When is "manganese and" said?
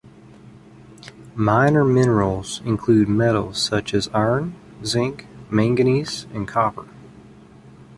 5.51-6.47